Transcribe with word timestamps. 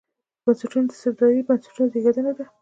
بنسټونه 0.43 0.87
د 0.89 0.91
استبدادي 0.95 1.41
بنسټونو 1.47 1.91
زېږنده 2.03 2.33
ده. 2.37 2.45